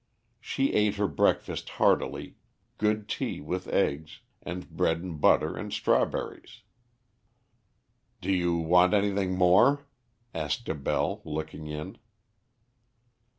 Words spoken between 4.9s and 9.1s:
and butter and strawberries. "Do you want